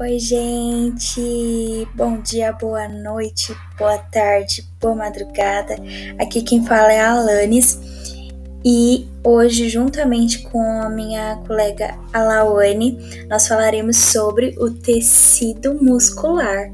Oi, 0.00 0.16
gente! 0.20 1.88
Bom 1.96 2.20
dia, 2.20 2.52
boa 2.52 2.86
noite, 2.86 3.52
boa 3.76 3.98
tarde, 3.98 4.64
boa 4.80 4.94
madrugada. 4.94 5.74
Aqui 6.20 6.40
quem 6.40 6.64
fala 6.64 6.92
é 6.92 7.00
a 7.00 7.14
Alanis 7.14 7.80
e 8.64 9.08
hoje, 9.24 9.68
juntamente 9.68 10.42
com 10.42 10.62
a 10.62 10.88
minha 10.88 11.42
colega 11.44 11.98
Alawane, 12.12 12.96
nós 13.28 13.48
falaremos 13.48 13.96
sobre 13.96 14.54
o 14.60 14.70
tecido 14.70 15.74
muscular. 15.82 16.70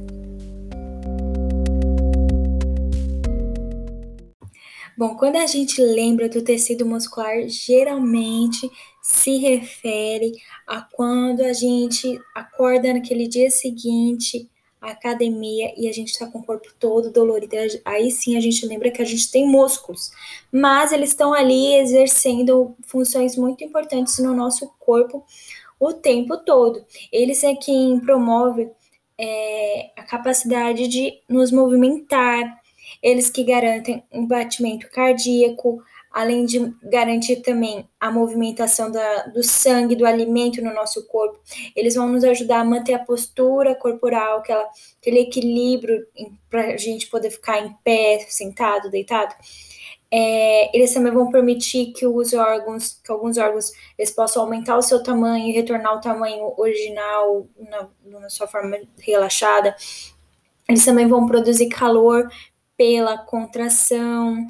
Bom, 4.99 5.17
quando 5.17 5.37
a 5.37 5.47
gente 5.47 5.81
lembra 5.81 6.29
do 6.29 6.43
tecido 6.43 6.85
muscular, 6.85 7.49
geralmente 7.49 8.71
se 9.05 9.37
refere 9.37 10.33
a 10.67 10.81
quando 10.81 11.43
a 11.43 11.53
gente 11.53 12.19
acorda 12.35 12.91
naquele 12.91 13.29
dia 13.29 13.51
seguinte 13.51 14.49
à 14.81 14.93
academia 14.93 15.75
e 15.77 15.87
a 15.87 15.93
gente 15.93 16.13
está 16.13 16.27
com 16.27 16.39
o 16.39 16.43
corpo 16.43 16.73
todo 16.81 17.13
dolorido. 17.13 17.55
Aí 17.85 18.11
sim 18.11 18.35
a 18.35 18.41
gente 18.41 18.65
lembra 18.65 18.91
que 18.91 19.03
a 19.03 19.05
gente 19.05 19.31
tem 19.31 19.47
músculos, 19.47 20.11
mas 20.51 20.91
eles 20.91 21.11
estão 21.11 21.35
ali 21.35 21.75
exercendo 21.75 22.75
funções 22.87 23.37
muito 23.37 23.63
importantes 23.63 24.19
no 24.21 24.33
nosso 24.33 24.73
corpo 24.81 25.23
o 25.79 25.93
tempo 25.93 26.39
todo. 26.39 26.83
Eles 27.13 27.45
é 27.45 27.55
quem 27.55 28.01
promove 28.01 28.71
é, 29.19 29.91
a 29.99 30.03
capacidade 30.03 30.89
de 30.89 31.21
nos 31.29 31.53
movimentar, 31.53 32.59
eles 33.03 33.29
que 33.29 33.45
garantem 33.45 34.03
um 34.11 34.27
batimento 34.27 34.89
cardíaco, 34.89 35.83
além 36.15 36.47
de 36.47 36.73
garantir 36.85 37.43
também 37.43 37.89
a 37.99 38.09
movimentação 38.09 38.89
da, 38.91 39.25
do 39.27 39.43
sangue, 39.43 39.97
do 39.97 40.07
alimento 40.07 40.63
no 40.63 40.73
nosso 40.73 41.05
corpo. 41.09 41.41
Eles 41.75 41.97
vão 41.97 42.09
nos 42.09 42.23
ajudar 42.23 42.61
a 42.61 42.65
manter 42.65 42.95
a 42.95 43.05
postura 43.05 43.75
corporal, 43.75 44.39
aquela, 44.39 44.65
aquele 45.01 45.19
equilíbrio 45.19 46.07
para 46.49 46.75
a 46.75 46.77
gente 46.77 47.09
poder 47.09 47.31
ficar 47.31 47.59
em 47.59 47.75
pé, 47.83 48.25
sentado, 48.29 48.89
deitado. 48.89 49.35
É, 50.09 50.71
eles 50.77 50.95
também 50.95 51.13
vão 51.13 51.29
permitir 51.33 51.87
que 51.87 52.07
os 52.07 52.33
órgãos, 52.33 53.01
que 53.05 53.11
alguns 53.11 53.37
órgãos, 53.37 53.73
eles 53.99 54.13
possam 54.13 54.45
aumentar 54.45 54.79
o 54.79 54.83
seu 54.83 55.03
tamanho 55.03 55.49
e 55.49 55.53
retornar 55.53 55.89
ao 55.89 56.01
tamanho 56.01 56.55
original 56.57 57.49
na, 57.59 57.89
na 58.21 58.31
sua 58.31 58.47
forma 58.47 58.79
relaxada. 59.01 59.75
Eles 60.69 60.85
também 60.85 61.09
vão 61.09 61.27
produzir 61.27 61.69
calor 61.69 62.31
pela 62.77 63.19
contração. 63.19 64.47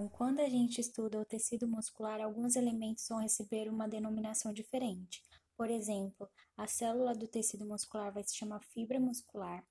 Bom, 0.00 0.08
quando 0.08 0.38
a 0.38 0.48
gente 0.48 0.80
estuda 0.80 1.18
o 1.18 1.24
tecido 1.24 1.66
muscular, 1.66 2.20
alguns 2.20 2.54
elementos 2.54 3.08
vão 3.08 3.18
receber 3.18 3.68
uma 3.68 3.88
denominação 3.88 4.52
diferente. 4.52 5.24
Por 5.56 5.68
exemplo, 5.68 6.30
a 6.56 6.68
célula 6.68 7.16
do 7.16 7.26
tecido 7.26 7.66
muscular 7.66 8.12
vai 8.12 8.22
se 8.22 8.36
chamar 8.36 8.60
fibra 8.60 9.00
muscular. 9.00 9.66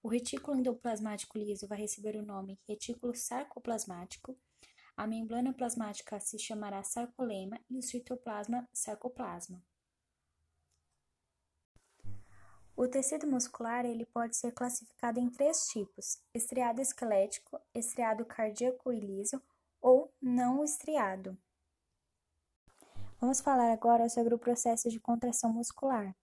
O 0.00 0.06
retículo 0.06 0.56
endoplasmático 0.56 1.36
liso 1.36 1.66
vai 1.66 1.78
receber 1.78 2.14
o 2.14 2.24
nome 2.24 2.60
retículo 2.68 3.12
sarcoplasmático. 3.12 4.38
A 4.96 5.04
membrana 5.04 5.52
plasmática 5.52 6.20
se 6.20 6.38
chamará 6.38 6.84
sarcolema 6.84 7.58
e 7.68 7.76
o 7.76 7.82
citoplasma 7.82 8.68
sarcoplasma. 8.72 9.60
O 12.76 12.86
tecido 12.86 13.26
muscular 13.26 13.84
ele 13.84 14.06
pode 14.06 14.36
ser 14.36 14.52
classificado 14.52 15.18
em 15.18 15.28
três 15.28 15.66
tipos: 15.66 16.22
estriado 16.32 16.80
esquelético, 16.80 17.60
estriado 17.74 18.24
cardíaco 18.24 18.92
e 18.92 19.00
liso 19.00 19.42
ou 19.82 20.10
não 20.22 20.64
estriado. 20.64 21.36
Vamos 23.20 23.40
falar 23.40 23.72
agora 23.72 24.08
sobre 24.08 24.34
o 24.34 24.38
processo 24.38 24.88
de 24.88 24.98
contração 24.98 25.52
muscular. 25.52 26.14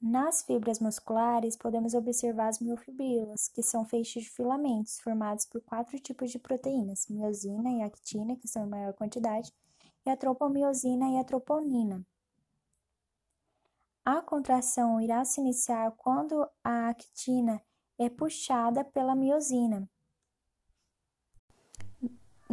Nas 0.00 0.42
fibras 0.42 0.80
musculares, 0.80 1.56
podemos 1.56 1.94
observar 1.94 2.48
as 2.48 2.58
miofibrilas, 2.58 3.46
que 3.46 3.62
são 3.62 3.84
feixes 3.84 4.24
de 4.24 4.30
filamentos 4.30 4.98
formados 4.98 5.46
por 5.46 5.60
quatro 5.60 5.96
tipos 6.00 6.32
de 6.32 6.40
proteínas: 6.40 7.06
miosina 7.08 7.70
e 7.70 7.82
actina, 7.82 8.34
que 8.34 8.48
são 8.48 8.66
em 8.66 8.68
maior 8.68 8.92
quantidade, 8.94 9.52
e 10.04 10.10
a 10.10 10.16
tropomiosina 10.16 11.08
e 11.10 11.18
a 11.18 11.24
troponina. 11.24 12.04
A 14.04 14.20
contração 14.20 15.00
irá 15.00 15.24
se 15.24 15.40
iniciar 15.40 15.92
quando 15.92 16.44
a 16.64 16.88
actina 16.88 17.62
é 17.96 18.10
puxada 18.10 18.82
pela 18.82 19.14
miosina, 19.14 19.88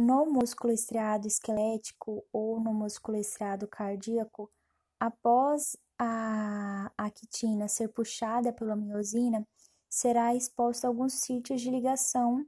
no 0.00 0.26
músculo 0.26 0.72
estriado 0.72 1.28
esquelético 1.28 2.24
ou 2.32 2.58
no 2.58 2.72
músculo 2.72 3.18
estriado 3.18 3.68
cardíaco, 3.68 4.50
após 4.98 5.76
a 5.98 6.90
actina 6.96 7.68
ser 7.68 7.88
puxada 7.88 8.52
pela 8.52 8.74
miosina, 8.74 9.46
será 9.88 10.34
exposta 10.34 10.88
alguns 10.88 11.14
sítios 11.14 11.60
de 11.60 11.70
ligação 11.70 12.46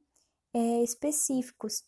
é, 0.55 0.83
específicos 0.83 1.85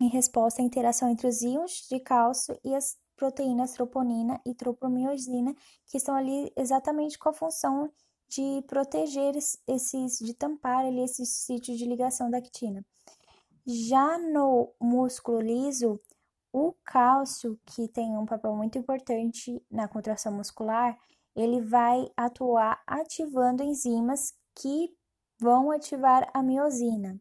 em 0.00 0.08
resposta 0.08 0.62
à 0.62 0.64
interação 0.64 1.08
entre 1.08 1.26
os 1.26 1.42
íons 1.42 1.86
de 1.88 1.98
cálcio 1.98 2.58
e 2.62 2.74
as 2.74 2.96
proteínas 3.16 3.72
troponina 3.72 4.40
e 4.44 4.54
tropomiosina, 4.54 5.54
que 5.86 5.96
estão 5.96 6.14
ali 6.14 6.52
exatamente 6.54 7.18
com 7.18 7.30
a 7.30 7.32
função 7.32 7.90
de 8.28 8.62
proteger 8.66 9.34
esses, 9.36 10.18
de 10.18 10.34
tampar 10.34 10.84
ali 10.84 11.00
esses 11.00 11.28
sítios 11.28 11.78
de 11.78 11.86
ligação 11.86 12.30
da 12.30 12.38
actina. 12.38 12.84
Já 13.66 14.16
no 14.18 14.72
músculo 14.80 15.40
liso, 15.40 16.00
o 16.52 16.72
cálcio, 16.84 17.58
que 17.66 17.88
tem 17.88 18.16
um 18.16 18.24
papel 18.24 18.54
muito 18.54 18.78
importante 18.78 19.60
na 19.68 19.88
contração 19.88 20.32
muscular, 20.32 20.96
ele 21.34 21.60
vai 21.60 22.08
atuar 22.16 22.80
ativando 22.86 23.64
enzimas 23.64 24.32
que 24.54 24.94
vão 25.40 25.70
ativar 25.72 26.30
a 26.32 26.42
miosina. 26.42 27.20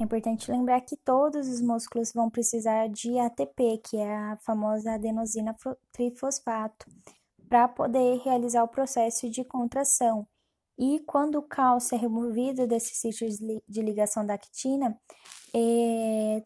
É 0.00 0.04
importante 0.04 0.50
lembrar 0.50 0.80
que 0.80 0.96
todos 0.96 1.46
os 1.46 1.60
músculos 1.60 2.12
vão 2.12 2.30
precisar 2.30 2.88
de 2.88 3.18
ATP, 3.18 3.78
que 3.84 3.98
é 3.98 4.16
a 4.16 4.36
famosa 4.38 4.94
adenosina 4.94 5.54
trifosfato, 5.92 6.86
para 7.48 7.68
poder 7.68 8.18
realizar 8.20 8.64
o 8.64 8.68
processo 8.68 9.28
de 9.28 9.44
contração. 9.44 10.26
E 10.78 11.00
quando 11.00 11.36
o 11.36 11.42
cálcio 11.42 11.94
é 11.94 11.98
removido 11.98 12.66
desses 12.66 12.98
sítios 12.98 13.36
de 13.36 13.82
ligação 13.82 14.24
da 14.24 14.34
actina, 14.34 14.98
é, 15.54 16.44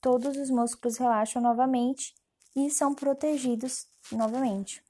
todos 0.00 0.36
os 0.36 0.50
músculos 0.50 0.96
relaxam 0.96 1.42
novamente 1.42 2.14
e 2.54 2.70
são 2.70 2.94
protegidos 2.94 3.86
novamente. 4.12 4.82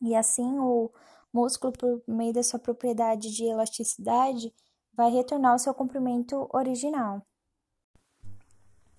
E 0.00 0.14
assim 0.14 0.58
o 0.58 0.90
músculo, 1.32 1.72
por 1.72 2.02
meio 2.06 2.32
da 2.32 2.42
sua 2.42 2.58
propriedade 2.58 3.30
de 3.30 3.44
elasticidade, 3.44 4.52
vai 4.92 5.10
retornar 5.10 5.52
ao 5.52 5.58
seu 5.58 5.72
comprimento 5.72 6.48
original. 6.52 7.24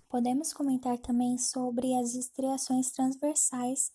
Podemos 0.10 0.54
comentar 0.54 0.98
também 1.00 1.38
sobre 1.38 1.94
as 1.96 2.16
estriações 2.16 2.92
transversais 2.92 3.92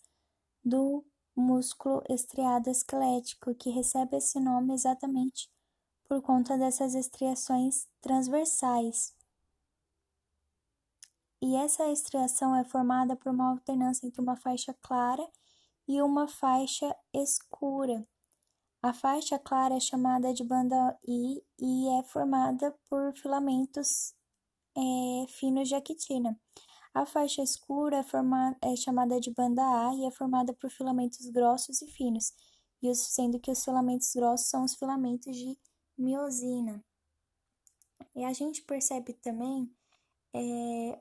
do 0.63 1.05
músculo 1.35 2.03
estriado 2.09 2.69
esquelético, 2.69 3.55
que 3.55 3.69
recebe 3.69 4.17
esse 4.17 4.39
nome 4.39 4.73
exatamente 4.73 5.49
por 6.09 6.23
conta 6.23 6.57
dessas 6.57 6.95
estriações 6.95 7.87
transversais. 8.01 9.15
E 11.39 11.55
essa 11.55 11.87
estriação 11.91 12.55
é 12.55 12.65
formada 12.65 13.15
por 13.15 13.31
uma 13.31 13.51
alternância 13.51 14.07
entre 14.07 14.19
uma 14.19 14.35
faixa 14.35 14.73
clara 14.81 15.25
e 15.87 16.01
uma 16.01 16.27
faixa 16.27 16.93
escura. 17.13 18.05
A 18.81 18.91
faixa 18.91 19.37
clara 19.37 19.75
é 19.75 19.79
chamada 19.79 20.33
de 20.33 20.43
banda 20.43 20.99
I 21.07 21.43
e 21.59 21.99
é 21.99 22.03
formada 22.03 22.75
por 22.89 23.13
filamentos 23.13 24.15
é, 24.75 25.27
finos 25.27 25.67
de 25.67 25.75
actina. 25.75 26.39
A 26.93 27.05
faixa 27.05 27.43
escura 27.43 27.97
é, 27.97 28.03
formada, 28.03 28.57
é 28.63 28.75
chamada 28.75 29.19
de 29.19 29.31
banda 29.31 29.61
A 29.61 29.93
e 29.95 30.05
é 30.05 30.11
formada 30.11 30.53
por 30.53 30.71
filamentos 30.71 31.29
grossos 31.29 31.83
e 31.83 31.87
finos, 31.87 32.33
e 32.81 32.89
os, 32.89 32.97
sendo 32.99 33.39
que 33.39 33.51
os 33.51 33.63
filamentos 33.63 34.11
grossos 34.15 34.49
são 34.49 34.63
os 34.63 34.73
filamentos 34.73 35.35
de 35.35 35.57
miosina. 35.99 36.83
E 38.15 38.23
a 38.23 38.33
gente 38.33 38.63
percebe 38.63 39.13
também 39.13 39.69
é, 40.33 40.99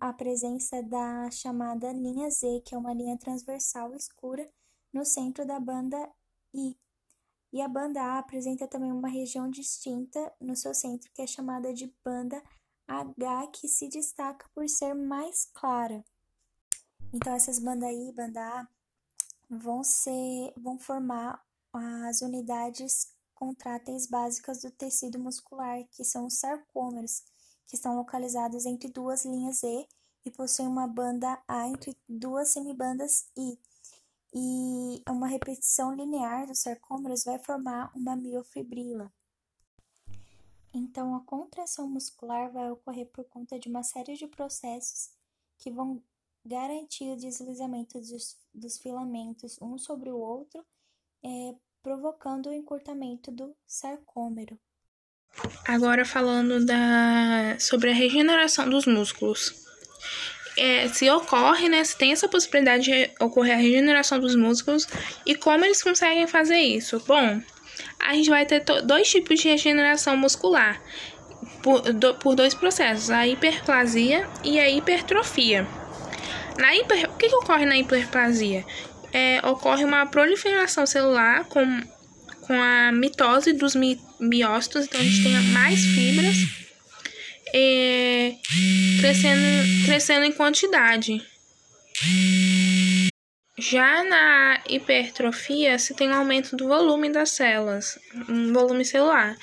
a 0.00 0.12
presença 0.12 0.82
da 0.82 1.30
chamada 1.30 1.92
linha 1.92 2.28
Z, 2.30 2.62
que 2.64 2.74
é 2.74 2.78
uma 2.78 2.92
linha 2.92 3.16
transversal 3.16 3.94
escura 3.94 4.48
no 4.92 5.04
centro 5.04 5.46
da 5.46 5.58
banda 5.58 6.10
I. 6.52 6.76
E 7.52 7.60
a 7.60 7.68
banda 7.68 8.00
A 8.00 8.18
apresenta 8.18 8.66
também 8.66 8.90
uma 8.90 9.08
região 9.08 9.48
distinta 9.48 10.32
no 10.40 10.56
seu 10.56 10.74
centro, 10.74 11.10
que 11.12 11.22
é 11.22 11.26
chamada 11.26 11.72
de 11.72 11.94
banda 12.04 12.42
H, 12.88 13.46
que 13.48 13.68
se 13.68 13.88
destaca 13.88 14.48
por 14.54 14.68
ser 14.68 14.94
mais 14.94 15.46
clara. 15.52 16.04
Então, 17.12 17.34
essas 17.34 17.58
banda 17.58 17.90
I 17.92 18.08
e 18.08 18.12
banda 18.12 18.40
A 18.40 18.68
vão, 19.50 19.84
ser, 19.84 20.52
vão 20.56 20.78
formar 20.78 21.44
as 21.72 22.22
unidades 22.22 23.14
contráteis 23.42 24.06
básicas 24.06 24.62
do 24.62 24.70
tecido 24.70 25.18
muscular, 25.18 25.82
que 25.90 26.04
são 26.04 26.26
os 26.26 26.38
sarcômeros, 26.38 27.24
que 27.66 27.74
estão 27.74 27.96
localizados 27.96 28.64
entre 28.66 28.88
duas 28.88 29.24
linhas 29.24 29.64
E 29.64 29.88
e 30.24 30.30
possuem 30.30 30.68
uma 30.68 30.86
banda 30.86 31.42
A 31.48 31.66
entre 31.66 31.98
duas 32.08 32.50
semibandas 32.50 33.26
I. 33.36 33.58
e 34.32 35.02
uma 35.08 35.26
repetição 35.26 35.92
linear 35.92 36.46
dos 36.46 36.60
sarcômeros 36.60 37.24
vai 37.24 37.36
formar 37.40 37.90
uma 37.96 38.14
miofibrila. 38.14 39.12
Então, 40.72 41.16
a 41.16 41.24
contração 41.24 41.90
muscular 41.90 42.52
vai 42.52 42.70
ocorrer 42.70 43.10
por 43.10 43.24
conta 43.24 43.58
de 43.58 43.68
uma 43.68 43.82
série 43.82 44.14
de 44.14 44.28
processos 44.28 45.10
que 45.58 45.68
vão 45.68 46.00
garantir 46.44 47.10
o 47.10 47.16
deslizamento 47.16 47.98
dos, 47.98 48.38
dos 48.54 48.78
filamentos 48.78 49.60
um 49.60 49.76
sobre 49.76 50.10
o 50.10 50.16
outro, 50.16 50.64
é, 51.24 51.56
provocando 51.82 52.48
o 52.48 52.52
encurtamento 52.52 53.30
do 53.30 53.54
sarcômero. 53.66 54.58
Agora 55.66 56.04
falando 56.04 56.64
da, 56.64 57.56
sobre 57.58 57.90
a 57.90 57.94
regeneração 57.94 58.68
dos 58.68 58.86
músculos. 58.86 59.62
É, 60.56 60.86
se 60.88 61.10
ocorre, 61.10 61.68
né, 61.68 61.82
se 61.82 61.96
tem 61.96 62.12
essa 62.12 62.28
possibilidade 62.28 62.84
de 62.84 63.10
ocorrer 63.18 63.54
a 63.54 63.60
regeneração 63.60 64.20
dos 64.20 64.36
músculos 64.36 64.86
e 65.24 65.34
como 65.34 65.64
eles 65.64 65.82
conseguem 65.82 66.26
fazer 66.26 66.58
isso? 66.58 67.02
Bom, 67.06 67.40
a 67.98 68.12
gente 68.12 68.28
vai 68.28 68.44
ter 68.44 68.62
dois 68.82 69.08
tipos 69.08 69.40
de 69.40 69.48
regeneração 69.48 70.14
muscular 70.14 70.82
por, 71.62 71.80
do, 71.80 72.14
por 72.16 72.34
dois 72.34 72.54
processos, 72.54 73.10
a 73.10 73.26
hiperplasia 73.26 74.28
e 74.44 74.60
a 74.60 74.68
hipertrofia. 74.68 75.66
Na 76.58 76.76
hiper, 76.76 77.10
o 77.10 77.16
que, 77.16 77.28
que 77.28 77.36
ocorre 77.36 77.64
na 77.64 77.78
hiperplasia? 77.78 78.64
É, 79.12 79.46
ocorre 79.46 79.84
uma 79.84 80.06
proliferação 80.06 80.86
celular 80.86 81.44
com, 81.44 81.64
com 82.40 82.54
a 82.54 82.90
mitose 82.92 83.52
dos 83.52 83.74
mi, 83.74 84.00
miócitos, 84.18 84.86
então 84.86 85.00
a 85.00 85.04
gente 85.04 85.22
tem 85.22 85.32
mais 85.52 85.80
fibras 85.84 86.36
é, 87.52 88.34
crescendo, 89.00 89.84
crescendo 89.84 90.24
em 90.24 90.32
quantidade. 90.32 91.22
Já 93.58 94.02
na 94.02 94.62
hipertrofia, 94.68 95.78
se 95.78 95.94
tem 95.94 96.08
um 96.08 96.14
aumento 96.14 96.56
do 96.56 96.66
volume 96.66 97.10
das 97.10 97.30
células, 97.30 97.98
um 98.28 98.52
volume 98.52 98.84
celular, 98.84 99.36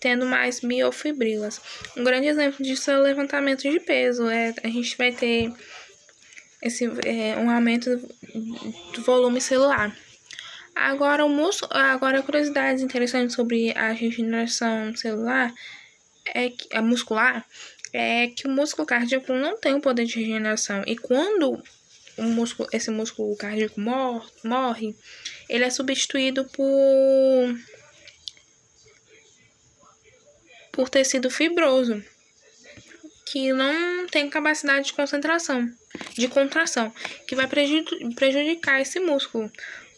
tendo 0.00 0.26
mais 0.26 0.60
miofibrilas. 0.60 1.60
Um 1.96 2.02
grande 2.02 2.26
exemplo 2.26 2.64
disso 2.64 2.90
é 2.90 2.98
o 2.98 3.02
levantamento 3.02 3.62
de 3.62 3.78
peso. 3.80 4.28
É, 4.28 4.52
a 4.62 4.68
gente 4.68 4.96
vai 4.96 5.12
ter 5.12 5.52
esse, 6.62 6.84
é, 7.04 7.36
um 7.36 7.50
aumento 7.50 7.96
do 8.94 9.02
volume 9.02 9.40
celular. 9.40 9.94
Agora, 10.74 11.24
o 11.24 11.28
músculo, 11.28 11.72
agora 11.74 12.22
curiosidades 12.22 12.82
interessantes 12.82 13.34
sobre 13.34 13.72
a 13.76 13.92
regeneração 13.92 14.94
celular 14.94 15.52
é 16.34 16.50
que, 16.50 16.74
a 16.74 16.80
muscular 16.80 17.44
é 17.92 18.28
que 18.28 18.46
o 18.46 18.50
músculo 18.50 18.86
cardíaco 18.86 19.32
não 19.32 19.58
tem 19.58 19.74
o 19.74 19.80
poder 19.80 20.04
de 20.04 20.20
regeneração 20.20 20.82
e 20.86 20.96
quando 20.96 21.62
o 22.16 22.22
músculo, 22.22 22.68
esse 22.72 22.90
músculo 22.90 23.36
cardíaco 23.36 23.80
mor, 23.80 24.30
morre, 24.44 24.94
ele 25.48 25.64
é 25.64 25.70
substituído 25.70 26.44
por 26.44 27.58
por 30.72 30.88
tecido 30.88 31.28
fibroso 31.28 32.02
que 33.30 33.52
não 33.52 34.08
tem 34.08 34.28
capacidade 34.28 34.86
de 34.86 34.92
concentração, 34.92 35.70
de 36.14 36.26
contração, 36.26 36.92
que 37.28 37.36
vai 37.36 37.46
prejudicar 37.46 38.80
esse 38.80 38.98
músculo. 38.98 39.48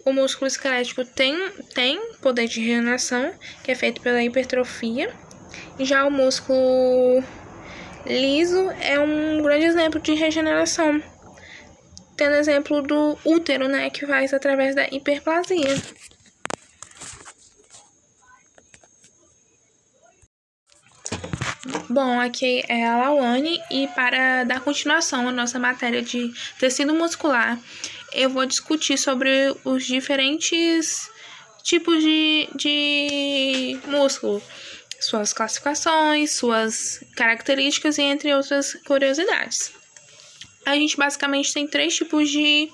O 0.04 0.12
músculo 0.12 0.46
esquelético 0.46 1.02
tem, 1.02 1.34
tem 1.74 1.98
poder 2.20 2.46
de 2.46 2.60
regeneração, 2.60 3.32
que 3.64 3.70
é 3.70 3.74
feito 3.74 4.02
pela 4.02 4.22
hipertrofia, 4.22 5.10
já 5.80 6.04
o 6.04 6.10
músculo 6.10 7.24
liso 8.04 8.70
é 8.82 9.00
um 9.00 9.40
grande 9.42 9.64
exemplo 9.64 9.98
de 9.98 10.12
regeneração, 10.12 11.02
tendo 12.18 12.34
exemplo 12.34 12.82
do 12.82 13.16
útero, 13.24 13.66
né, 13.66 13.88
que 13.88 14.06
faz 14.06 14.34
através 14.34 14.74
da 14.74 14.86
hiperplasia. 14.88 15.74
Bom, 21.92 22.18
aqui 22.18 22.64
é 22.68 22.86
a 22.86 22.96
Lawane 22.96 23.60
e 23.70 23.86
para 23.88 24.44
dar 24.44 24.60
continuação 24.60 25.28
à 25.28 25.30
nossa 25.30 25.58
matéria 25.58 26.00
de 26.00 26.32
tecido 26.58 26.94
muscular, 26.94 27.58
eu 28.14 28.30
vou 28.30 28.46
discutir 28.46 28.96
sobre 28.96 29.54
os 29.62 29.84
diferentes 29.84 31.10
tipos 31.62 32.02
de, 32.02 32.48
de 32.56 33.78
músculo, 33.84 34.42
suas 35.00 35.34
classificações, 35.34 36.30
suas 36.30 37.04
características 37.14 37.98
e 37.98 38.02
entre 38.04 38.34
outras 38.34 38.72
curiosidades. 38.86 39.70
A 40.64 40.74
gente 40.74 40.96
basicamente 40.96 41.52
tem 41.52 41.66
três 41.66 41.94
tipos 41.94 42.30
de, 42.30 42.72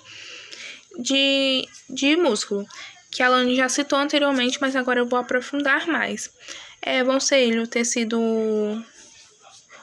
de, 0.96 1.66
de 1.90 2.16
músculo, 2.16 2.64
que 3.10 3.20
a 3.20 3.28
Lani 3.28 3.56
já 3.56 3.68
citou 3.68 3.98
anteriormente, 3.98 4.58
mas 4.60 4.76
agora 4.76 5.00
eu 5.00 5.08
vou 5.08 5.18
aprofundar 5.18 5.88
mais 5.88 6.30
é, 6.82 7.02
vão 7.02 7.20
ser 7.20 7.40
ele 7.40 7.60
o 7.60 7.66
tecido, 7.66 8.18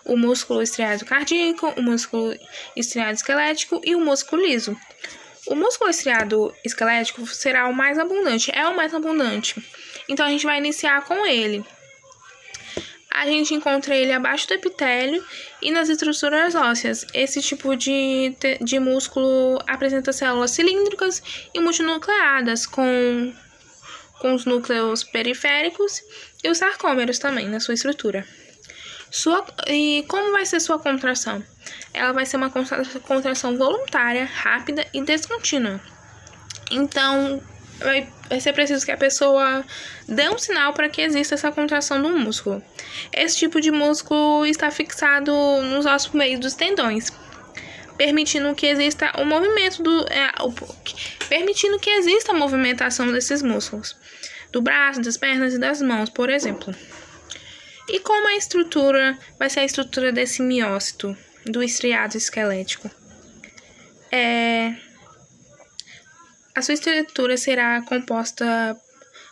o 0.05 0.15
músculo 0.15 0.61
estriado 0.61 1.05
cardíaco, 1.05 1.73
o 1.75 1.81
músculo 1.81 2.37
estriado 2.75 3.13
esquelético 3.13 3.81
e 3.83 3.95
o 3.95 3.99
músculo 3.99 4.45
liso. 4.45 4.77
O 5.47 5.55
músculo 5.55 5.89
estriado 5.89 6.53
esquelético 6.63 7.25
será 7.27 7.67
o 7.67 7.73
mais 7.73 7.99
abundante, 7.99 8.51
é 8.53 8.65
o 8.67 8.75
mais 8.75 8.93
abundante. 8.93 9.55
Então 10.07 10.25
a 10.25 10.29
gente 10.29 10.45
vai 10.45 10.57
iniciar 10.57 11.03
com 11.05 11.25
ele. 11.25 11.63
A 13.11 13.25
gente 13.25 13.53
encontra 13.53 13.95
ele 13.95 14.11
abaixo 14.11 14.47
do 14.47 14.55
epitélio 14.55 15.23
e 15.61 15.71
nas 15.71 15.87
estruturas 15.87 16.53
ósseas. 16.53 17.05
Esse 17.13 17.41
tipo 17.41 17.75
de, 17.75 18.35
de 18.61 18.79
músculo 18.79 19.59
apresenta 19.67 20.11
células 20.11 20.51
cilíndricas 20.51 21.23
e 21.53 21.59
multinucleadas, 21.59 22.65
com 22.65 23.33
com 24.19 24.33
os 24.33 24.45
núcleos 24.45 25.03
periféricos 25.03 26.01
e 26.43 26.49
os 26.49 26.57
sarcômeros 26.57 27.19
também 27.19 27.47
na 27.47 27.59
sua 27.59 27.73
estrutura. 27.73 28.25
Sua, 29.11 29.45
e 29.67 30.03
como 30.07 30.31
vai 30.31 30.45
ser 30.45 30.59
sua 30.59 30.79
contração? 30.79 31.43
Ela 31.93 32.11
vai 32.11 32.25
ser 32.25 32.37
uma 32.37 32.51
contração 32.51 33.57
voluntária, 33.57 34.25
rápida 34.25 34.85
e 34.93 35.01
descontínua. 35.01 35.79
Então, 36.69 37.41
vai, 37.79 38.07
vai 38.29 38.39
ser 38.39 38.53
preciso 38.53 38.85
que 38.85 38.91
a 38.91 38.97
pessoa 38.97 39.63
dê 40.07 40.29
um 40.29 40.37
sinal 40.37 40.73
para 40.73 40.89
que 40.89 41.01
exista 41.01 41.35
essa 41.35 41.51
contração 41.51 42.01
do 42.01 42.09
músculo. 42.09 42.63
Esse 43.11 43.37
tipo 43.37 43.61
de 43.61 43.71
músculo 43.71 44.45
está 44.45 44.71
fixado 44.71 45.31
nos 45.63 45.85
ossos 45.85 46.11
meio 46.13 46.39
dos 46.39 46.53
tendões, 46.53 47.11
permitindo 47.97 48.53
que 48.55 48.65
exista 48.65 49.12
o 49.19 49.25
movimento 49.25 49.81
do 49.81 50.05
é, 50.12 50.31
o, 50.41 50.53
permitindo 51.29 51.79
que 51.79 51.89
exista 51.89 52.31
a 52.31 52.35
movimentação 52.35 53.12
desses 53.12 53.41
músculos 53.41 53.95
do 54.51 54.62
braço, 54.62 55.01
das 55.01 55.17
pernas 55.17 55.53
e 55.53 55.59
das 55.59 55.81
mãos, 55.81 56.09
por 56.09 56.29
exemplo. 56.29 56.74
E 57.88 58.00
como 58.00 58.27
a 58.27 58.36
estrutura 58.36 59.18
vai 59.38 59.50
ser 59.50 59.62
a 59.62 59.65
estrutura 59.65 60.12
desse 60.12 60.42
miócito 60.42 61.15
do 61.46 61.62
estriado 61.62 62.18
esquelético? 62.18 62.89
É, 64.12 64.75
a 66.56 66.62
sua 66.62 66.74
estrutura 66.74 67.36
será 67.36 67.82
composta 67.82 68.80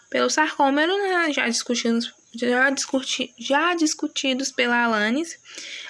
pelo 0.09 0.29
sarcômero, 0.29 0.95
né, 0.97 1.31
já 1.31 1.47
discutidos, 1.47 2.13
já, 2.35 2.69
discuti, 2.69 3.33
já 3.39 3.73
discutidos 3.73 4.51
pela 4.51 4.83
Alanis, 4.83 5.39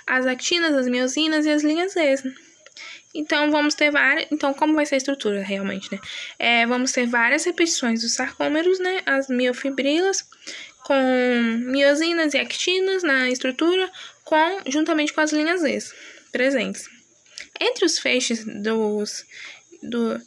as 0.05 0.25
actinas, 0.25 0.75
as 0.75 0.87
miosinas 0.87 1.45
e 1.45 1.49
as 1.49 1.63
linhas 1.63 1.93
Z. 1.93 2.23
Então, 3.15 3.51
vamos 3.51 3.75
ter 3.75 3.91
várias. 3.91 4.27
Então, 4.31 4.53
como 4.53 4.73
vai 4.73 4.85
ser 4.85 4.95
a 4.95 4.97
estrutura 4.97 5.43
realmente, 5.43 5.91
né? 5.91 5.99
É, 6.39 6.65
vamos 6.65 6.91
ter 6.91 7.05
várias 7.05 7.43
repetições 7.45 8.01
dos 8.01 8.15
sarcômeros, 8.15 8.79
né? 8.79 9.01
As 9.05 9.27
miofibrilas, 9.27 10.27
com 10.83 11.01
miosinas 11.65 12.33
e 12.33 12.37
actinas 12.37 13.03
na 13.03 13.29
estrutura, 13.29 13.89
com, 14.23 14.59
juntamente 14.67 15.13
com 15.13 15.21
as 15.21 15.31
linhas 15.31 15.61
Z 15.61 15.93
presentes. 16.31 16.89
Entre 17.59 17.85
os 17.85 17.99
feixes 17.99 18.43
dos, 18.45 19.25
do, 19.81 20.19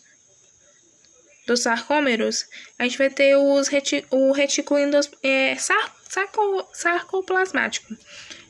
dos 1.47 1.61
sarcômeros, 1.61 2.47
a 2.79 2.85
gente 2.85 2.99
vai 2.99 3.11
ter 3.11 3.37
os 3.37 3.69
reti, 3.69 4.05
o 4.11 4.33
retículo 4.33 4.81
endos, 4.81 5.11
é, 5.23 5.57
sar, 5.57 5.95
sarco, 6.09 6.69
sarcoplasmático, 6.73 7.95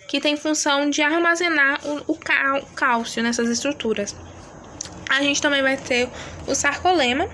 que 0.09 0.21
tem 0.21 0.37
função 0.37 0.89
de 0.91 1.03
armazenar 1.03 1.81
o, 1.87 2.13
o 2.13 2.19
cálcio 2.75 3.23
nessas 3.23 3.49
estruturas. 3.49 4.15
A 5.09 5.23
gente 5.23 5.41
também 5.41 5.63
vai 5.63 5.77
ter 5.77 6.09
o 6.47 6.55
sarcolema, 6.55 7.29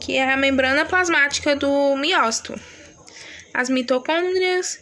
que 0.00 0.16
é 0.16 0.32
a 0.32 0.36
membrana 0.36 0.84
plasmática 0.84 1.54
do 1.54 1.96
miócito. 1.96 2.58
As 3.54 3.68
mitocôndrias, 3.68 4.78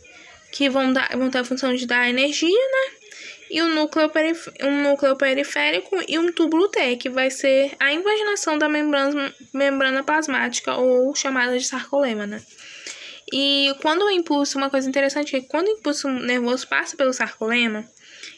que 0.53 0.69
vão, 0.69 0.93
dar, 0.93 1.17
vão 1.17 1.31
ter 1.31 1.39
a 1.39 1.45
função 1.45 1.75
de 1.75 1.87
dar 1.87 2.09
energia, 2.09 2.49
né? 2.49 3.01
E 3.51 3.61
o 3.63 3.69
núcleo, 3.69 4.09
perif 4.09 4.49
um 4.63 4.83
núcleo 4.83 5.17
periférico 5.17 5.99
e 6.07 6.19
um 6.19 6.33
túbulo 6.33 6.69
T, 6.69 6.97
que 6.97 7.09
vai 7.09 7.31
ser 7.31 7.73
a 7.81 7.93
invaginação 7.93 8.57
da 8.57 8.69
membrana, 8.69 9.35
membrana 9.53 10.05
plasmática, 10.05 10.77
ou 10.77 11.15
chamada 11.17 11.59
de 11.59 11.65
sarcolema, 11.65 12.27
né? 12.27 12.41
E 13.33 13.75
quando 13.81 14.03
o 14.03 14.11
impulso, 14.11 14.59
uma 14.59 14.71
coisa 14.71 14.89
interessante 14.89 15.37
é 15.37 15.41
que 15.41 15.47
quando 15.47 15.69
o 15.69 15.71
impulso 15.73 16.09
nervoso 16.09 16.67
passa 16.67 16.97
pelo 16.97 17.13
sarcolema, 17.13 17.85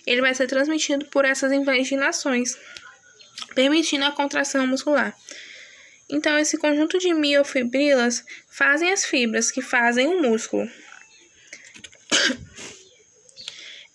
ele 0.06 0.20
vai 0.20 0.34
ser 0.34 0.46
transmitido 0.46 1.06
por 1.06 1.24
essas 1.24 1.52
invaginações, 1.52 2.56
permitindo 3.54 4.04
a 4.04 4.12
contração 4.12 4.66
muscular. 4.66 5.14
Então, 6.12 6.38
esse 6.38 6.58
conjunto 6.58 6.98
de 6.98 7.14
miofibrilas 7.14 8.22
fazem 8.46 8.92
as 8.92 9.02
fibras 9.02 9.50
que 9.50 9.62
fazem 9.62 10.06
o 10.06 10.22
músculo. 10.22 10.68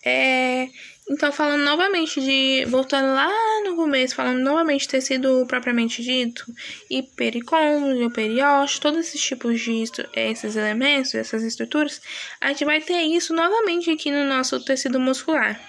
É, 0.10 0.70
então, 1.10 1.34
falando 1.34 1.66
novamente 1.66 2.22
de. 2.22 2.64
Voltando 2.70 3.14
lá 3.14 3.30
no 3.66 3.76
começo, 3.76 4.16
falando 4.16 4.40
novamente 4.40 4.82
de 4.82 4.88
tecido 4.88 5.46
propriamente 5.46 6.02
dito, 6.02 6.46
e 6.90 7.04
pericôndrio, 7.04 8.10
periósteo, 8.12 8.82
todos 8.82 9.00
esses 9.00 9.22
tipos 9.22 9.60
de 9.60 9.84
esses 10.16 10.56
elementos, 10.56 11.14
essas 11.14 11.44
estruturas, 11.44 12.02
a 12.40 12.50
gente 12.50 12.64
vai 12.64 12.80
ter 12.80 13.02
isso 13.02 13.34
novamente 13.34 13.92
aqui 13.92 14.10
no 14.10 14.24
nosso 14.26 14.64
tecido 14.64 14.98
muscular. 14.98 15.60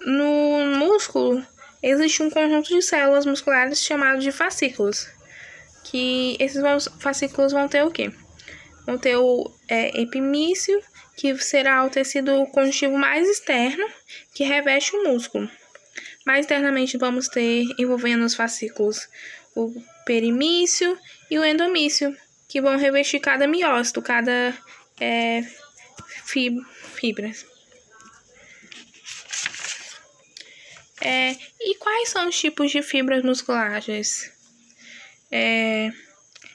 No 0.00 0.66
músculo, 0.78 1.46
existe 1.80 2.24
um 2.24 2.30
conjunto 2.30 2.74
de 2.74 2.82
células 2.82 3.26
musculares 3.26 3.80
chamado 3.80 4.18
de 4.18 4.32
fascículos. 4.32 5.14
Que 5.94 6.36
esses 6.40 6.60
fascículos 6.98 7.52
vão 7.52 7.68
ter 7.68 7.84
o 7.84 7.90
quê? 7.92 8.10
Vão 8.84 8.98
ter 8.98 9.16
o 9.16 9.48
é, 9.68 10.02
epimício, 10.02 10.82
que 11.16 11.38
será 11.38 11.84
o 11.84 11.88
tecido 11.88 12.44
conjuntivo 12.48 12.98
mais 12.98 13.28
externo 13.28 13.86
que 14.34 14.42
reveste 14.42 14.96
o 14.96 15.04
músculo. 15.04 15.48
Mais 16.26 16.46
internamente 16.46 16.98
vamos 16.98 17.28
ter 17.28 17.66
envolvendo 17.78 18.24
os 18.24 18.34
fascículos 18.34 19.08
o 19.54 19.72
perimício 20.04 20.98
e 21.30 21.38
o 21.38 21.44
endomício, 21.44 22.12
que 22.48 22.60
vão 22.60 22.76
revestir 22.76 23.20
cada 23.20 23.46
miócito, 23.46 24.02
cada 24.02 24.52
é, 25.00 25.44
fib 26.24 26.60
fibra. 26.96 27.30
É, 31.00 31.36
e 31.60 31.76
quais 31.76 32.08
são 32.08 32.28
os 32.28 32.36
tipos 32.36 32.72
de 32.72 32.82
fibras 32.82 33.22
musculares 33.22 34.33
é, 35.34 35.90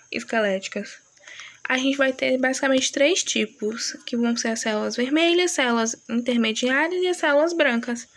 esqueléticas? 0.09 0.97
a 1.69 1.77
gente 1.77 1.97
vai 1.97 2.11
ter 2.11 2.39
basicamente 2.39 2.91
três 2.91 3.23
tipos, 3.23 3.95
que 4.03 4.17
vão 4.17 4.35
ser 4.35 4.47
as 4.47 4.59
células 4.61 4.95
vermelhas, 4.95 5.51
células 5.51 5.95
intermediárias 6.09 6.99
e 6.99 7.07
as 7.07 7.17
células 7.17 7.53
brancas. 7.53 8.07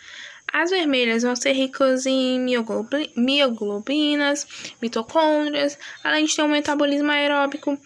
As 0.51 0.71
vermelhas 0.71 1.23
vão 1.23 1.37
ser 1.37 1.53
ricas 1.53 2.07
em 2.07 2.41
mioglobinas, 3.15 4.47
mitocôndrias, 4.81 5.79
além 6.03 6.25
de 6.25 6.35
ter 6.35 6.43
um 6.43 6.49
metabolismo 6.49 7.11
aeróbico, 7.11 7.79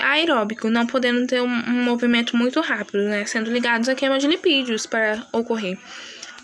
aeróbico, 0.00 0.68
não 0.68 0.84
podendo 0.84 1.24
ter 1.28 1.42
um, 1.42 1.48
movimento 1.84 2.36
muito 2.36 2.60
rápido, 2.60 3.04
né, 3.04 3.24
sendo 3.24 3.52
ligados 3.52 3.88
à 3.88 3.94
queima 3.94 4.18
de 4.18 4.26
lipídios 4.26 4.84
para 4.84 5.24
ocorrer, 5.32 5.78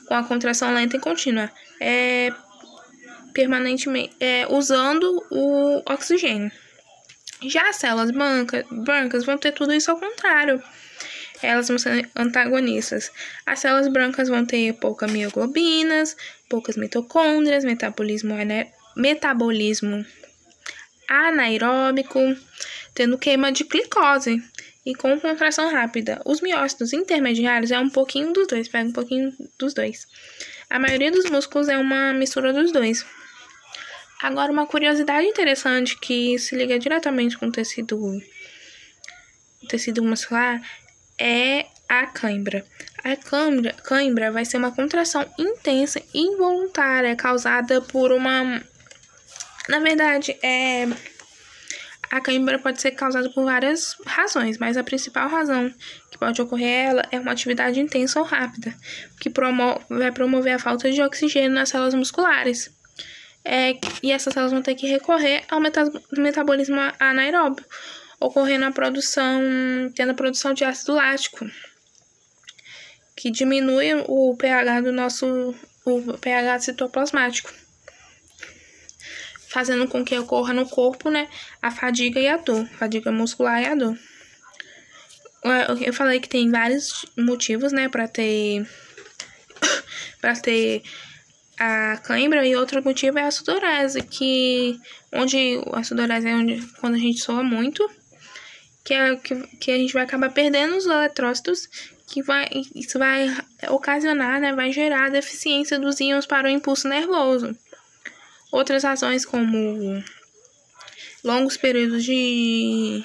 com 0.07 0.15
a 0.15 0.23
contração 0.23 0.73
lenta 0.73 0.97
e 0.97 1.01
contínua, 1.01 1.51
é, 1.81 2.33
permanentemente, 3.35 4.15
é, 4.21 4.47
usando 4.49 5.23
o 5.31 5.83
oxigênio. 5.85 6.51
Já 7.43 7.69
as 7.69 7.77
células 7.77 8.11
brancas, 8.11 8.65
brancas 8.71 9.25
vão 9.25 9.37
ter 9.37 9.53
tudo 9.53 9.75
isso 9.75 9.91
ao 9.91 9.99
contrário. 9.99 10.63
Elas 11.43 11.69
vão 11.69 11.79
ser 11.79 12.09
antagonistas. 12.17 13.11
As 13.45 13.59
células 13.59 13.89
brancas 13.89 14.29
vão 14.29 14.47
ter 14.47 14.73
poucas 14.75 15.11
mioglobinas, 15.11 16.17
poucas 16.49 16.77
mitocôndrias, 16.77 17.65
metabolismo, 17.65 18.35
metabolismo 18.97 20.07
anaeróbico, 21.07 22.19
tendo 22.95 23.19
queima 23.19 23.53
de 23.53 23.65
glicose 23.65 24.43
e 24.87 24.95
com 24.95 25.19
contração 25.21 25.71
rápida. 25.71 26.23
Os 26.25 26.41
miócitos 26.41 26.93
intermediários 26.93 27.71
é 27.71 27.79
um 27.79 27.91
pouquinho 27.91 28.33
dos 28.33 28.47
dois, 28.47 28.69
pega 28.69 28.89
um 28.89 28.93
pouquinho 28.93 29.35
dos 29.59 29.75
dois. 29.75 30.07
A 30.71 30.79
maioria 30.79 31.11
dos 31.11 31.29
músculos 31.29 31.69
é 31.69 31.77
uma 31.77 32.13
mistura 32.13 32.53
dos 32.53 32.73
dois. 32.73 33.05
Agora, 34.25 34.51
uma 34.51 34.67
curiosidade 34.67 35.27
interessante 35.27 36.01
que 36.01 36.39
se 36.39 36.57
liga 36.57 36.79
diretamente 36.79 37.37
com 37.37 37.49
o 37.49 37.53
tecido, 37.53 38.23
tecido 39.69 40.03
muscular 40.03 40.63
é 41.19 41.67
a 41.87 42.07
cãibra. 42.07 42.65
A 43.05 43.17
cãibra, 43.17 43.75
cãibra 43.85 44.33
vai 44.33 44.47
ser 44.47 44.57
uma 44.57 44.73
contração 44.73 45.31
intensa 45.39 46.01
e 46.15 46.21
involuntária 46.21 47.15
causada 47.15 47.83
por 47.83 48.13
uma. 48.13 48.63
Na 49.69 49.79
verdade, 49.81 50.35
é. 50.43 50.89
A 52.11 52.19
cãibra 52.19 52.59
pode 52.59 52.81
ser 52.81 52.93
causada 52.93 53.29
por 53.29 53.45
várias 53.45 53.95
razões, 54.07 54.57
mas 54.57 54.79
a 54.79 54.83
principal 54.83 55.29
razão 55.29 55.71
que 56.11 56.17
pode 56.17 56.41
ocorrer 56.41 56.87
ela 56.87 57.03
é 57.13 57.21
uma 57.21 57.33
atividade 57.33 57.79
intensa 57.79 58.21
ou 58.21 58.25
rápida, 58.25 58.75
que 59.21 59.29
promove, 59.29 59.81
vai 59.91 60.11
promover 60.11 60.55
a 60.55 60.59
falta 60.59 60.91
de 60.91 61.03
oxigênio 61.03 61.51
nas 61.51 61.69
células 61.69 61.93
musculares 61.93 62.73
é, 63.45 63.79
e 64.03 64.11
essas 64.11 64.33
células 64.33 64.53
vão 64.53 64.63
ter 64.63 64.75
que 64.75 64.87
recorrer 64.87 65.45
ao 65.49 65.61
metabolismo 65.61 66.77
anaeróbio, 66.99 67.65
ocorrendo 68.19 68.65
a 68.65 68.73
produção, 68.73 69.43
tendo 69.95 70.13
a 70.13 70.15
produção 70.15 70.55
de 70.55 70.65
ácido 70.65 70.95
lático, 70.95 71.49
que 73.15 73.31
diminui 73.31 73.95
o 74.07 74.35
pH 74.37 74.81
do 74.81 74.93
nosso 74.93 75.55
o 75.85 76.19
pH 76.19 76.61
citoplasmático, 76.61 77.53
fazendo 79.49 79.87
com 79.87 80.03
que 80.03 80.19
ocorra 80.19 80.55
no 80.55 80.67
corpo, 80.67 81.11
né, 81.11 81.29
a 81.61 81.71
fadiga 81.71 82.19
e 82.19 82.27
a 82.27 82.39
dor, 82.39 82.67
fadiga 82.79 83.13
muscular 83.13 83.61
e 83.63 83.67
a 83.67 83.75
dor. 83.75 83.99
Eu 85.85 85.93
falei 85.93 86.21
que 86.21 86.29
tem 86.29 86.51
vários 86.51 87.05
motivos, 87.19 87.71
né, 87.71 87.91
para 87.91 88.09
ter 88.09 88.67
para 90.23 90.35
ter 90.37 90.83
a 91.59 91.97
cãibra 91.99 92.47
e 92.47 92.57
outro 92.57 92.83
motivo 92.83 93.19
é 93.19 93.23
a 93.23 93.31
sudorese, 93.31 94.03
que 94.03 94.79
onde 95.13 95.61
a 95.73 95.83
sudorese 95.85 96.29
é 96.29 96.35
onde 96.35 96.67
quando 96.81 96.95
a 96.95 96.99
gente 96.99 97.21
soa 97.21 97.43
muito, 97.43 97.89
que 98.85 98.93
é 98.93 99.17
que, 99.17 99.35
que 99.59 99.71
a 99.71 99.77
gente 99.77 99.93
vai 99.93 100.03
acabar 100.03 100.33
perdendo 100.33 100.77
os 100.77 100.87
eletrócitos, 100.87 101.69
que 102.07 102.23
vai 102.23 102.49
isso 102.75 102.99
vai 102.99 103.35
ocasionar, 103.69 104.41
né, 104.41 104.53
vai 104.53 104.73
gerar 104.73 105.11
deficiência 105.11 105.79
dos 105.79 106.01
íons 106.01 106.27
para 106.27 106.49
o 106.49 106.51
impulso 106.51 106.89
nervoso. 106.89 107.57
Outras 108.53 108.85
razões 108.85 109.25
como 109.25 110.03
longos 111.25 111.57
períodos 111.57 112.05
de 112.05 113.03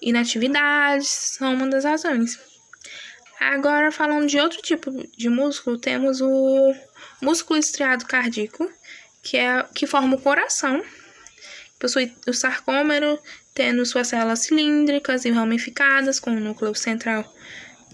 inatividade 0.00 1.04
são 1.04 1.54
uma 1.54 1.68
das 1.68 1.84
razões. 1.84 2.38
Agora 3.38 3.90
falando 3.90 4.26
de 4.26 4.38
outro 4.38 4.62
tipo 4.62 4.90
de 5.16 5.28
músculo, 5.28 5.78
temos 5.78 6.20
o 6.20 6.74
músculo 7.22 7.58
estriado 7.58 8.04
cardíaco, 8.04 8.70
que, 9.22 9.36
é, 9.36 9.64
que 9.74 9.86
forma 9.86 10.16
o 10.16 10.20
coração, 10.20 10.82
possui 11.78 12.12
o 12.26 12.32
sarcômero, 12.32 13.18
tendo 13.54 13.86
suas 13.86 14.08
células 14.08 14.40
cilíndricas 14.40 15.24
e 15.24 15.30
ramificadas 15.30 16.18
com 16.18 16.32
o 16.32 16.40
núcleo 16.40 16.74
central. 16.74 17.24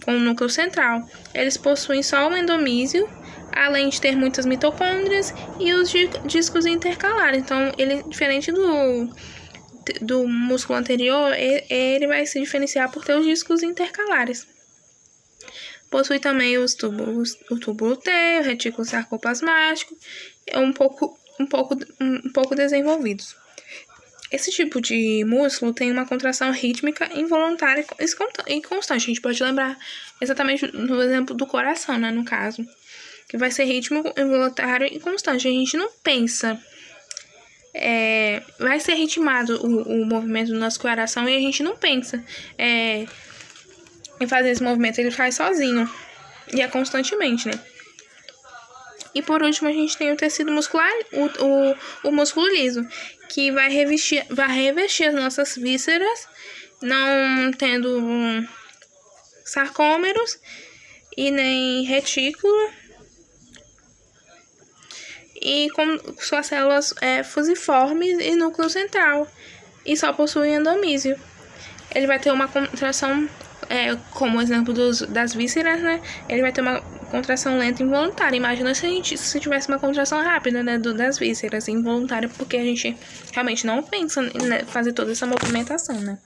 Com 0.04 0.16
o 0.16 0.20
núcleo 0.20 0.48
central, 0.48 1.08
eles 1.34 1.56
possuem 1.56 2.02
só 2.02 2.28
o 2.28 2.36
endomísio, 2.36 3.08
além 3.52 3.88
de 3.88 4.00
ter 4.00 4.16
muitas 4.16 4.46
mitocôndrias 4.46 5.34
e 5.58 5.72
os 5.72 5.92
discos 6.24 6.66
intercalares. 6.66 7.40
Então, 7.40 7.72
ele 7.76 8.02
diferente 8.04 8.50
do 8.52 9.10
do 10.02 10.28
músculo 10.28 10.78
anterior, 10.78 11.32
ele 11.34 12.06
vai 12.06 12.26
se 12.26 12.38
diferenciar 12.38 12.90
por 12.90 13.02
ter 13.04 13.16
os 13.16 13.24
discos 13.24 13.62
intercalares. 13.62 14.46
Possui 15.90 16.18
também 16.18 16.58
os 16.58 16.74
túbulos, 16.74 17.36
o 17.50 17.58
túbulo 17.58 17.96
T, 17.96 18.10
o 18.40 18.42
retículo 18.42 18.84
sarcoplasmático, 18.84 19.96
é 20.46 20.58
um 20.58 20.72
pouco, 20.72 21.18
um 21.40 21.46
pouco, 21.46 21.76
um 22.00 22.30
pouco 22.30 22.54
desenvolvidos. 22.54 23.34
Esse 24.30 24.50
tipo 24.50 24.80
de 24.80 25.24
músculo 25.24 25.72
tem 25.72 25.90
uma 25.90 26.04
contração 26.04 26.50
rítmica 26.52 27.08
involuntária 27.18 27.86
e 28.46 28.60
constante. 28.60 29.04
A 29.04 29.06
gente 29.06 29.22
pode 29.22 29.42
lembrar 29.42 29.78
exatamente 30.20 30.70
no 30.72 31.00
exemplo 31.00 31.34
do 31.34 31.46
coração, 31.46 31.98
né, 31.98 32.10
no 32.10 32.24
caso, 32.24 32.62
que 33.26 33.38
vai 33.38 33.50
ser 33.50 33.64
rítmico, 33.64 34.12
involuntário 34.20 34.86
e 34.86 35.00
constante. 35.00 35.48
A 35.48 35.50
gente 35.50 35.78
não 35.78 35.90
pensa 36.02 36.62
é, 37.74 38.42
vai 38.58 38.80
ser 38.80 38.94
ritmado 38.94 39.64
o, 39.64 40.02
o 40.02 40.04
movimento 40.04 40.48
do 40.48 40.58
nosso 40.58 40.80
coração 40.80 41.28
e 41.28 41.36
a 41.36 41.40
gente 41.40 41.62
não 41.62 41.76
pensa 41.76 42.22
é, 42.56 43.06
em 44.20 44.26
fazer 44.26 44.50
esse 44.50 44.62
movimento, 44.62 44.98
ele 44.98 45.10
faz 45.10 45.36
sozinho. 45.36 45.88
E 46.52 46.60
é 46.60 46.68
constantemente, 46.68 47.48
né? 47.48 47.54
E 49.14 49.22
por 49.22 49.42
último, 49.42 49.68
a 49.68 49.72
gente 49.72 49.96
tem 49.96 50.12
o 50.12 50.16
tecido 50.16 50.52
muscular, 50.52 50.92
o, 51.12 51.24
o, 51.24 51.76
o 52.04 52.12
músculo 52.12 52.46
liso, 52.48 52.86
que 53.28 53.50
vai 53.50 53.70
revestir, 53.70 54.24
vai 54.30 54.48
revestir 54.48 55.08
as 55.08 55.14
nossas 55.14 55.56
vísceras, 55.56 56.28
não 56.80 57.50
tendo 57.52 58.46
sarcômeros 59.44 60.38
e 61.16 61.30
nem 61.30 61.84
retículo, 61.84 62.70
e 65.40 65.68
com 65.70 65.98
suas 66.20 66.46
células 66.46 66.94
é, 67.00 67.22
fusiformes 67.22 68.18
e 68.20 68.34
núcleo 68.34 68.68
central, 68.68 69.26
e 69.84 69.96
só 69.96 70.12
possui 70.12 70.50
endomísio. 70.50 71.18
Ele 71.94 72.06
vai 72.06 72.18
ter 72.18 72.30
uma 72.30 72.48
contração 72.48 73.28
é, 73.68 73.96
como 74.12 74.40
exemplo 74.40 74.72
dos, 74.72 75.02
das 75.02 75.34
vísceras, 75.34 75.80
né? 75.82 76.00
Ele 76.28 76.42
vai 76.42 76.52
ter 76.52 76.62
uma 76.62 76.80
contração 77.10 77.58
lenta 77.58 77.82
involuntária. 77.82 78.36
Imagina 78.36 78.74
se 78.74 78.86
a 78.86 78.88
gente 78.88 79.16
se 79.16 79.40
tivesse 79.40 79.68
uma 79.68 79.78
contração 79.78 80.22
rápida, 80.22 80.62
né, 80.62 80.78
do, 80.78 80.94
das 80.94 81.18
vísceras, 81.18 81.68
involuntária, 81.68 82.28
porque 82.28 82.56
a 82.56 82.64
gente 82.64 82.96
realmente 83.32 83.66
não 83.66 83.82
pensa 83.82 84.22
em 84.22 84.46
né, 84.46 84.64
fazer 84.64 84.92
toda 84.92 85.12
essa 85.12 85.26
movimentação, 85.26 86.00
né? 86.00 86.18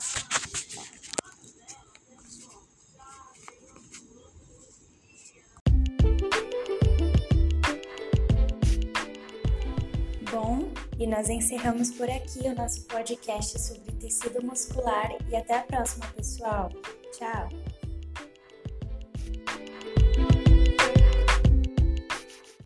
Bom, 10.30 10.72
e 10.98 11.06
nós 11.06 11.28
encerramos 11.28 11.90
por 11.90 12.08
aqui 12.08 12.40
o 12.44 12.54
nosso 12.54 12.82
podcast 12.84 13.60
sobre 13.60 13.92
tecido 14.00 14.42
muscular 14.44 15.10
e 15.30 15.36
até 15.36 15.58
a 15.58 15.60
próxima, 15.60 16.06
pessoal. 16.16 16.72
Tchau! 17.12 17.71